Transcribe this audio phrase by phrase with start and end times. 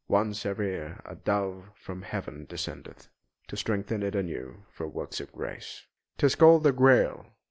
[0.07, 3.07] Once ev'ry year a dove from Heaven descendeth,
[3.49, 5.85] To strengthen it anew for works of grace;
[6.17, 7.27] 'Tis called the Grail!..."